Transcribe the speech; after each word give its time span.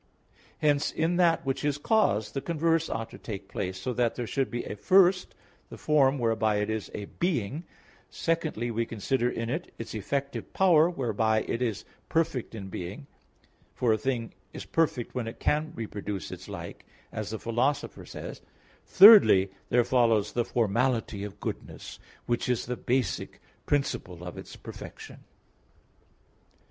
Hence 0.57 0.91
in 0.91 1.17
that 1.17 1.45
which 1.45 1.63
is 1.63 1.77
caused 1.77 2.33
the 2.33 2.41
converse 2.41 2.89
ought 2.89 3.11
to 3.11 3.19
take 3.19 3.47
place, 3.47 3.79
so 3.79 3.93
that 3.93 4.15
there 4.15 4.25
should 4.25 4.49
be 4.49 4.63
first, 4.73 5.35
the 5.69 5.77
form 5.77 6.17
whereby 6.17 6.55
it 6.55 6.71
is 6.71 6.89
a 6.95 7.05
being; 7.05 7.65
secondly, 8.09 8.71
we 8.71 8.83
consider 8.87 9.29
in 9.29 9.47
it 9.51 9.71
its 9.77 9.93
effective 9.93 10.53
power, 10.53 10.89
whereby 10.89 11.41
it 11.43 11.61
is 11.61 11.85
perfect 12.09 12.55
in 12.55 12.67
being, 12.69 13.05
for 13.75 13.93
a 13.93 13.97
thing 13.99 14.33
is 14.53 14.65
perfect 14.65 15.13
when 15.13 15.27
it 15.27 15.39
can 15.39 15.71
reproduce 15.75 16.31
its 16.31 16.49
like, 16.49 16.83
as 17.11 17.29
the 17.29 17.37
Philosopher 17.37 18.03
says 18.03 18.37
(Meteor. 18.37 18.37
iv); 18.37 18.87
thirdly, 18.87 19.51
there 19.69 19.83
follows 19.83 20.31
the 20.33 20.43
formality 20.43 21.23
of 21.23 21.39
goodness 21.39 21.99
which 22.25 22.49
is 22.49 22.65
the 22.65 22.75
basic 22.75 23.39
principle 23.67 24.23
of 24.23 24.35
its 24.35 24.55
perfection. 24.55 25.17